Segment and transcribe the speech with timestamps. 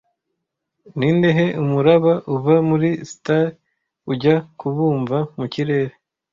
[0.97, 3.45] Nindehe umuraba uva muri sitar
[4.11, 5.93] ujya kubumva mukirere